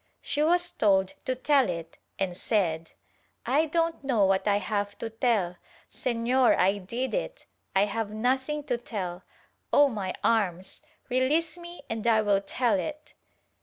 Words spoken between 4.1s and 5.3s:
what I have to